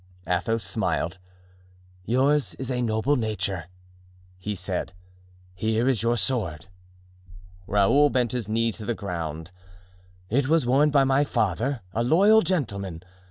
Athos 0.25 0.63
smiled. 0.63 1.19
"Yours 2.05 2.55
is 2.55 2.71
a 2.71 2.81
noble 2.81 3.15
nature." 3.15 3.65
he 4.39 4.55
said; 4.55 4.93
"here 5.53 5.87
is 5.87 6.01
your 6.01 6.17
sword." 6.17 6.65
Raoul 7.67 8.09
bent 8.09 8.31
his 8.31 8.49
knee 8.49 8.71
to 8.71 8.83
the 8.83 8.95
ground. 8.95 9.51
"It 10.27 10.47
was 10.47 10.65
worn 10.65 10.89
by 10.89 11.03
my 11.03 11.23
father, 11.23 11.81
a 11.93 12.03
loyal 12.03 12.41
gentleman. 12.41 13.03